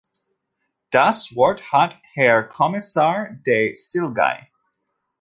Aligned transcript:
Das 0.89 1.35
Wort 1.35 1.71
hat 1.71 1.95
Herr 2.15 2.41
Kommissar 2.47 3.33
de 3.45 3.75
Silguy. 3.75 4.47